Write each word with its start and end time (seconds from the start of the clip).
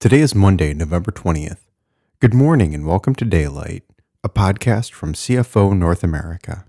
Today 0.00 0.20
is 0.20 0.34
Monday, 0.34 0.72
November 0.72 1.12
20th. 1.12 1.58
Good 2.20 2.32
morning 2.32 2.74
and 2.74 2.86
welcome 2.86 3.14
to 3.16 3.24
Daylight, 3.26 3.82
a 4.24 4.30
podcast 4.30 4.92
from 4.92 5.12
CFO 5.12 5.76
North 5.76 6.02
America. 6.02 6.64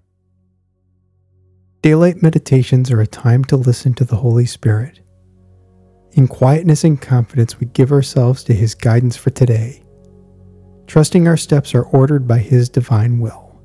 Daylight 1.81 2.21
meditations 2.21 2.91
are 2.91 2.99
a 2.99 3.07
time 3.07 3.45
to 3.45 3.55
listen 3.55 3.93
to 3.93 4.03
the 4.03 4.17
Holy 4.17 4.45
Spirit. 4.45 4.99
In 6.11 6.27
quietness 6.27 6.83
and 6.83 7.01
confidence, 7.01 7.57
we 7.57 7.67
give 7.67 7.93
ourselves 7.93 8.43
to 8.43 8.53
His 8.53 8.75
guidance 8.75 9.15
for 9.15 9.29
today, 9.29 9.81
trusting 10.85 11.25
our 11.25 11.37
steps 11.37 11.73
are 11.73 11.85
ordered 11.85 12.27
by 12.27 12.39
His 12.39 12.67
divine 12.67 13.19
will. 13.19 13.61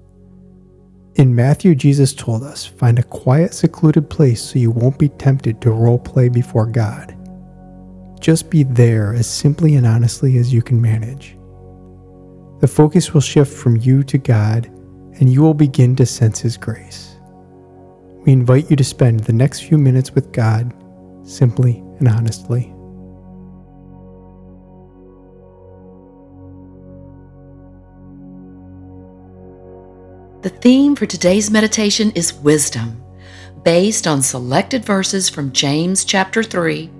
In 1.17 1.35
Matthew, 1.35 1.75
Jesus 1.75 2.14
told 2.14 2.45
us, 2.45 2.64
Find 2.64 3.01
a 3.01 3.03
quiet, 3.03 3.53
secluded 3.53 4.09
place 4.11 4.41
so 4.41 4.61
you 4.61 4.71
won't 4.71 5.01
be 5.01 5.09
tempted 5.09 5.61
to 5.62 5.73
role 5.73 5.98
play 5.98 6.29
before 6.29 6.67
God. 6.67 7.16
Just 8.27 8.50
be 8.50 8.64
there 8.64 9.14
as 9.14 9.24
simply 9.24 9.77
and 9.77 9.86
honestly 9.86 10.36
as 10.36 10.52
you 10.52 10.61
can 10.61 10.82
manage. 10.82 11.38
The 12.59 12.66
focus 12.66 13.14
will 13.14 13.20
shift 13.20 13.56
from 13.56 13.77
you 13.77 14.02
to 14.02 14.18
God, 14.18 14.66
and 15.20 15.32
you 15.32 15.42
will 15.42 15.55
begin 15.55 15.95
to 15.95 16.06
sense 16.06 16.41
His 16.41 16.56
grace. 16.56 17.15
We 18.24 18.32
invite 18.32 18.68
you 18.68 18.74
to 18.74 18.82
spend 18.82 19.20
the 19.20 19.32
next 19.32 19.60
few 19.60 19.78
minutes 19.78 20.12
with 20.12 20.32
God 20.32 20.74
simply 21.23 21.84
and 22.01 22.09
honestly. 22.09 22.74
The 30.43 30.51
theme 30.51 30.96
for 30.96 31.06
today's 31.06 31.48
meditation 31.48 32.10
is 32.16 32.34
wisdom, 32.34 33.01
based 33.62 34.09
on 34.09 34.20
selected 34.20 34.84
verses 34.84 35.29
from 35.29 35.52
James 35.52 36.04
chapter 36.04 36.43
3, 36.43 36.90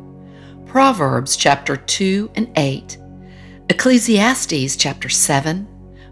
Proverbs 0.67 1.37
chapter 1.37 1.77
2 1.77 2.33
and 2.35 2.51
8, 2.57 2.99
Ecclesiastes 3.71 4.77
chapter 4.77 5.09
7, 5.09 5.67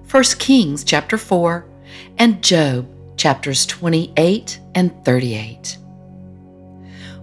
1 0.09 0.23
Kings 0.39 0.85
chapter 0.85 1.19
4, 1.19 1.67
and 2.19 2.43
Job 2.43 2.89
chapters 3.17 3.67
28 3.67 4.61
and 4.77 5.05
38. 5.05 5.77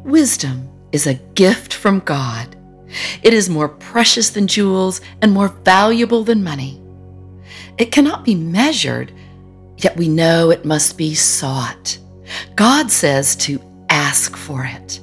Wisdom 0.03 0.69
is 0.91 1.07
a 1.07 1.15
gift 1.35 1.73
from 1.73 1.99
God. 2.01 2.55
It 3.23 3.33
is 3.33 3.49
more 3.49 3.69
precious 3.69 4.29
than 4.29 4.45
jewels 4.45 4.99
and 5.21 5.31
more 5.31 5.47
valuable 5.47 6.23
than 6.23 6.43
money. 6.43 6.81
It 7.77 7.93
cannot 7.93 8.25
be 8.25 8.35
measured, 8.35 9.13
yet 9.77 9.95
we 9.95 10.09
know 10.09 10.51
it 10.51 10.65
must 10.65 10.97
be 10.97 11.15
sought. 11.15 11.97
God 12.55 12.91
says 12.91 13.37
to 13.37 13.61
ask 13.89 14.35
for 14.35 14.65
it. 14.65 14.99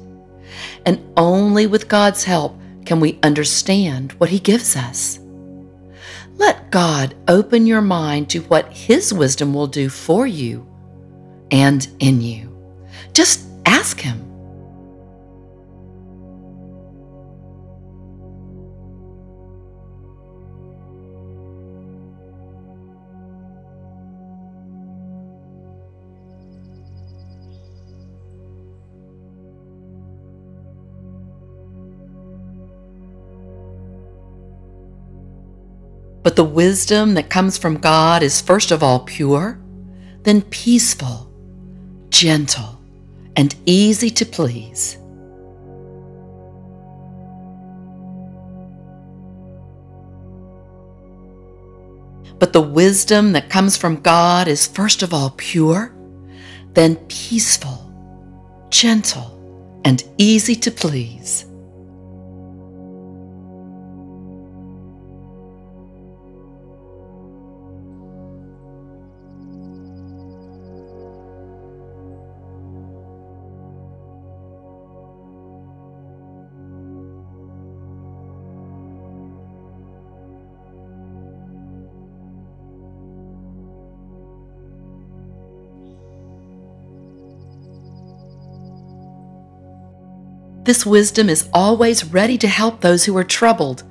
And 0.88 1.02
only 1.18 1.66
with 1.66 1.86
God's 1.86 2.24
help 2.24 2.58
can 2.86 2.98
we 2.98 3.18
understand 3.22 4.12
what 4.12 4.30
He 4.30 4.38
gives 4.38 4.74
us. 4.74 5.18
Let 6.38 6.70
God 6.70 7.14
open 7.28 7.66
your 7.66 7.82
mind 7.82 8.30
to 8.30 8.38
what 8.44 8.72
His 8.72 9.12
wisdom 9.12 9.52
will 9.52 9.66
do 9.66 9.90
for 9.90 10.26
you 10.26 10.66
and 11.50 11.86
in 11.98 12.22
you. 12.22 12.56
Just 13.12 13.44
ask 13.66 14.00
Him. 14.00 14.27
But 36.28 36.36
the 36.36 36.44
wisdom 36.44 37.14
that 37.14 37.30
comes 37.30 37.56
from 37.56 37.78
God 37.78 38.22
is 38.22 38.42
first 38.42 38.70
of 38.70 38.82
all 38.82 39.00
pure, 39.00 39.58
then 40.24 40.42
peaceful, 40.42 41.32
gentle, 42.10 42.78
and 43.34 43.54
easy 43.64 44.10
to 44.10 44.26
please. 44.26 44.98
But 52.38 52.52
the 52.52 52.60
wisdom 52.60 53.32
that 53.32 53.48
comes 53.48 53.78
from 53.78 54.02
God 54.02 54.48
is 54.48 54.66
first 54.66 55.02
of 55.02 55.14
all 55.14 55.32
pure, 55.38 55.94
then 56.74 56.96
peaceful, 57.08 57.90
gentle, 58.68 59.80
and 59.86 60.04
easy 60.18 60.56
to 60.56 60.70
please. 60.70 61.47
This 90.68 90.84
wisdom 90.84 91.30
is 91.30 91.48
always 91.54 92.04
ready 92.04 92.36
to 92.36 92.46
help 92.46 92.82
those 92.82 93.02
who 93.02 93.16
are 93.16 93.24
troubled 93.24 93.84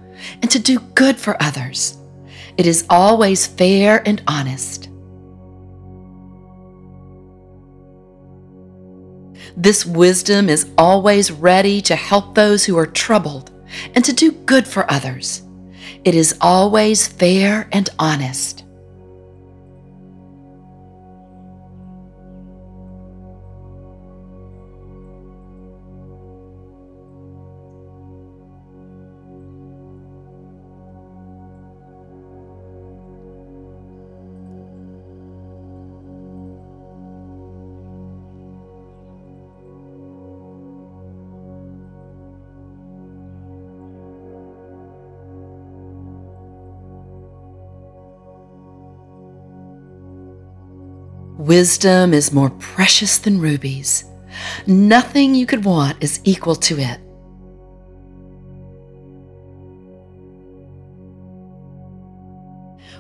and 0.44 0.52
to 0.52 0.60
do 0.60 0.78
good 0.94 1.18
for 1.18 1.36
others. 1.42 1.98
It 2.56 2.68
is 2.68 2.86
always 2.88 3.48
fair 3.48 4.08
and 4.08 4.22
honest. 4.28 4.88
This 9.58 9.88
wisdom 9.88 10.50
is 10.50 10.70
always 10.78 11.32
ready 11.32 11.82
to 11.82 11.96
help 11.96 12.36
those 12.36 12.64
who 12.64 12.78
are 12.78 12.86
troubled 12.86 13.50
and 13.96 14.06
to 14.06 14.14
do 14.14 14.32
good 14.32 14.68
for 14.68 14.86
others. 14.92 15.42
It 16.06 16.14
is 16.14 16.38
always 16.42 17.08
fair 17.08 17.68
and 17.72 17.90
honest. 17.98 18.67
Wisdom 51.38 52.16
is 52.16 52.34
more 52.34 52.50
precious 52.50 53.20
than 53.20 53.40
rubies. 53.40 54.06
Nothing 54.66 55.36
you 55.36 55.46
could 55.46 55.66
want 55.66 56.04
is 56.04 56.20
equal 56.24 56.56
to 56.56 56.80
it. 56.80 57.00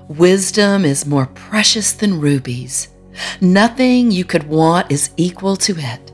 Wisdom 0.07 0.85
is 0.85 1.07
more 1.07 1.25
precious 1.25 1.93
than 1.93 2.21
rubies. 2.21 2.89
Nothing 3.41 4.11
you 4.11 4.23
could 4.23 4.47
want 4.47 4.91
is 4.91 5.09
equal 5.17 5.55
to 5.57 5.75
it. 5.75 6.11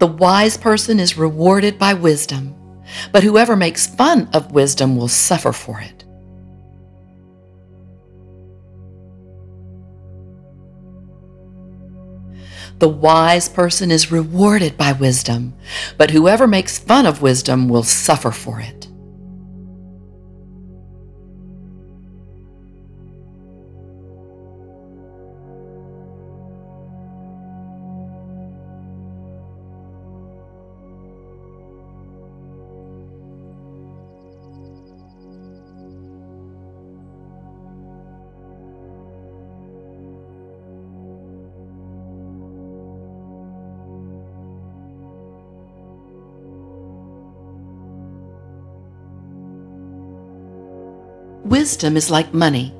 The 0.00 0.06
wise 0.06 0.56
person 0.56 0.98
is 0.98 1.18
rewarded 1.18 1.78
by 1.78 1.92
wisdom, 1.92 2.54
but 3.12 3.22
whoever 3.22 3.54
makes 3.54 3.86
fun 3.86 4.30
of 4.32 4.50
wisdom 4.50 4.96
will 4.96 5.08
suffer 5.08 5.52
for 5.52 5.78
it. 5.78 6.04
The 12.78 12.88
wise 12.88 13.50
person 13.50 13.90
is 13.90 14.10
rewarded 14.10 14.78
by 14.78 14.92
wisdom, 14.92 15.52
but 15.98 16.10
whoever 16.12 16.46
makes 16.46 16.78
fun 16.78 17.04
of 17.04 17.20
wisdom 17.20 17.68
will 17.68 17.82
suffer 17.82 18.30
for 18.30 18.58
it. 18.58 18.89
Wisdom 51.50 51.96
is 51.96 52.12
like 52.12 52.32
money. 52.32 52.72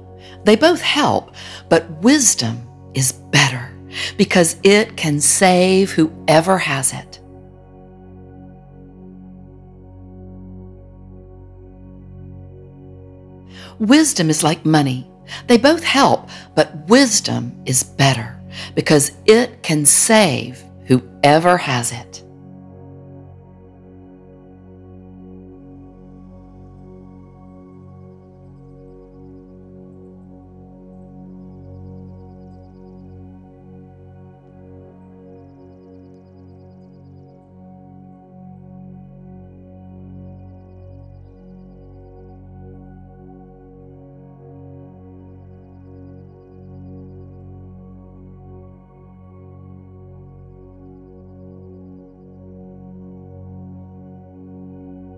They 0.45 0.55
both 0.55 0.81
help, 0.81 1.35
but 1.69 1.91
wisdom 2.03 2.69
is 2.95 3.11
better 3.11 3.77
because 4.17 4.57
it 4.63 4.97
can 4.97 5.21
save 5.21 5.91
whoever 5.91 6.57
has 6.57 6.93
it. 6.93 7.21
Wisdom 13.81 14.31
is 14.31 14.45
like 14.45 14.65
money. 14.65 15.11
They 15.49 15.59
both 15.59 15.83
help, 15.83 16.31
but 16.55 16.89
wisdom 16.89 17.61
is 17.67 17.83
better 17.83 18.41
because 18.77 19.11
it 19.27 19.65
can 19.65 19.85
save 19.85 20.63
whoever 20.87 21.57
has 21.59 21.91
it. 21.91 22.23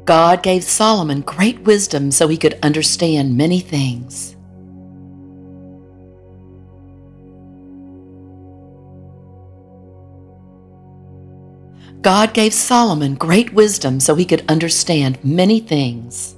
God 0.05 0.43
gave 0.43 0.65
Solomon 0.65 1.21
great 1.21 1.61
wisdom 1.61 2.11
so 2.11 2.27
he 2.27 2.37
could 2.37 2.59
understand 2.63 3.37
many 3.37 3.61
things. 3.61 4.37
God 12.03 12.35
gave 12.35 12.53
Solomon 12.53 13.15
great 13.15 13.53
wisdom 13.53 14.01
so 14.01 14.17
he 14.17 14.25
could 14.25 14.45
understand 14.49 15.25
many 15.25 15.61
things. 15.61 16.35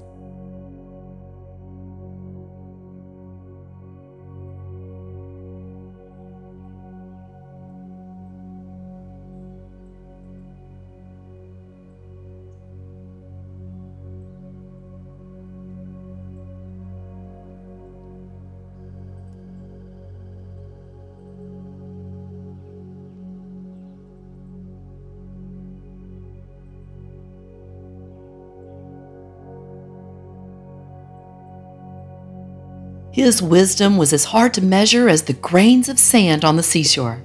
His 33.14 33.40
wisdom 33.40 33.96
was 33.96 34.12
as 34.12 34.24
hard 34.24 34.52
to 34.54 34.60
measure 34.60 35.08
as 35.08 35.22
the 35.22 35.34
grains 35.34 35.88
of 35.88 36.00
sand 36.00 36.44
on 36.44 36.56
the 36.56 36.64
seashore. 36.64 37.22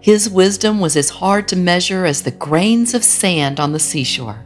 His 0.00 0.28
wisdom 0.28 0.80
was 0.80 0.96
as 0.96 1.10
hard 1.10 1.46
to 1.46 1.54
measure 1.54 2.04
as 2.04 2.24
the 2.24 2.32
grains 2.32 2.92
of 2.92 3.04
sand 3.04 3.60
on 3.60 3.70
the 3.70 3.78
seashore. 3.78 4.44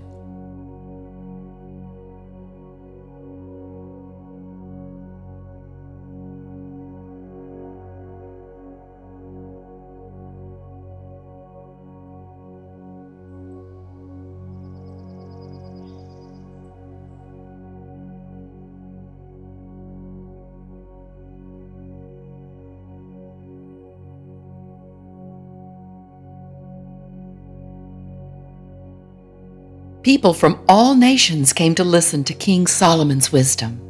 People 30.07 30.35
from 30.35 30.61
all 30.69 30.95
nations 30.95 31.53
came 31.53 31.75
to 31.75 31.83
listen 31.83 32.23
to 32.23 32.33
King 32.33 32.69
Solomon's 32.69 33.33
wisdom. 33.33 33.81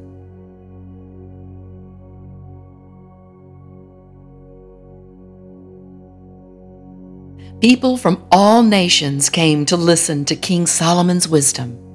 People 7.61 7.99
from 7.99 8.27
all 8.33 8.63
nations 8.63 9.29
came 9.29 9.67
to 9.67 9.77
listen 9.77 10.25
to 10.25 10.35
King 10.35 10.67
Solomon's 10.67 11.29
wisdom. 11.29 11.86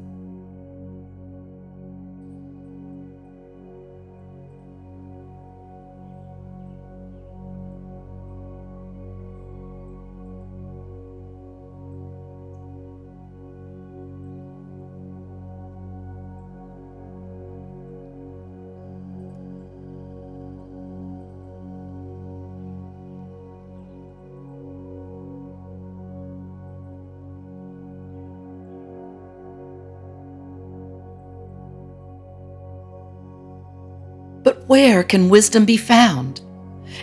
But 34.44 34.68
where 34.68 35.04
can 35.04 35.30
wisdom 35.30 35.66
be 35.66 35.78
found? 35.78 36.42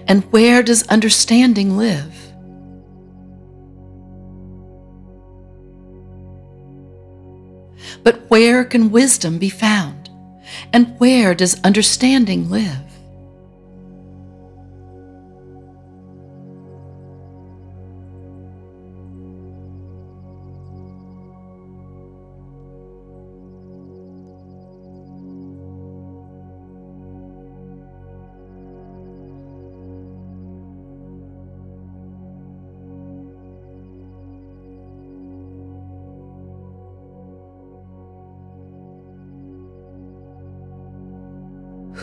And 0.06 0.24
where 0.32 0.62
does 0.62 0.86
understanding 0.88 1.76
live? 1.76 2.14
But 8.02 8.22
where 8.28 8.64
can 8.64 8.90
wisdom 8.90 9.38
be 9.38 9.50
found? 9.50 10.10
And 10.72 10.98
where 10.98 11.34
does 11.34 11.60
understanding 11.62 12.50
live? 12.50 12.87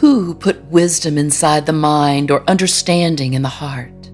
Who 0.06 0.36
put 0.36 0.64
wisdom 0.66 1.18
inside 1.18 1.66
the 1.66 1.74
mind 1.74 2.30
or 2.30 2.48
understanding 2.48 3.34
in 3.34 3.42
the 3.42 3.50
heart? 3.50 4.12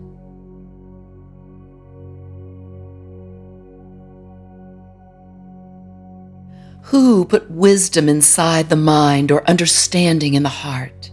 Who 6.84 7.26
put 7.26 7.52
wisdom 7.52 8.08
inside 8.08 8.70
the 8.70 8.78
mind 8.78 9.34
or 9.34 9.44
understanding 9.50 10.34
in 10.34 10.44
the 10.44 10.48
heart? 10.64 11.11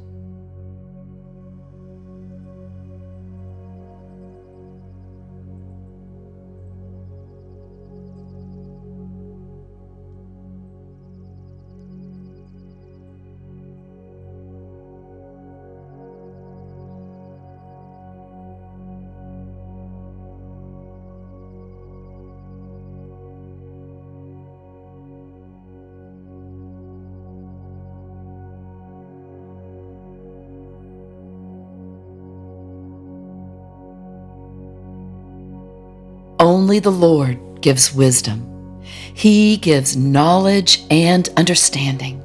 Only 36.40 36.78
the 36.78 36.92
Lord 36.92 37.60
gives 37.60 37.92
wisdom. 37.92 38.82
He 39.12 39.56
gives 39.56 39.96
knowledge 39.96 40.84
and 40.88 41.28
understanding. 41.36 42.22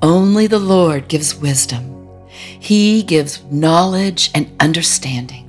Only 0.00 0.46
the 0.46 0.60
Lord 0.60 1.08
gives 1.08 1.34
wisdom. 1.34 2.08
He 2.28 3.02
gives 3.02 3.42
knowledge 3.50 4.30
and 4.32 4.48
understanding. 4.60 5.47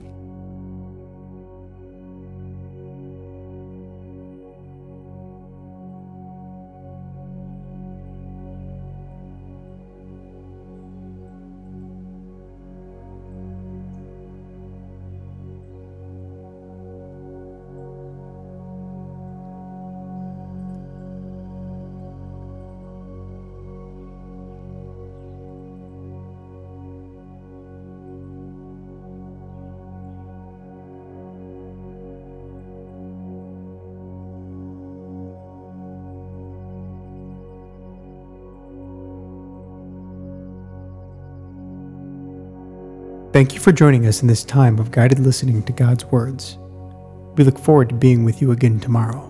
Thank 43.39 43.53
you 43.53 43.61
for 43.61 43.71
joining 43.71 44.05
us 44.05 44.21
in 44.21 44.27
this 44.27 44.43
time 44.43 44.79
of 44.79 44.91
guided 44.91 45.19
listening 45.19 45.63
to 45.63 45.71
God's 45.71 46.03
words. 46.03 46.57
We 47.37 47.45
look 47.45 47.57
forward 47.57 47.87
to 47.87 47.95
being 47.95 48.25
with 48.25 48.41
you 48.41 48.51
again 48.51 48.81
tomorrow. 48.81 49.28